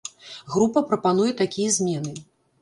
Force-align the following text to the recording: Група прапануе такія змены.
Група 0.53 0.83
прапануе 0.93 1.35
такія 1.43 1.69
змены. 1.77 2.17